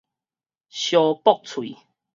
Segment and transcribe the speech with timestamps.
[0.71, 1.77] 相駁喙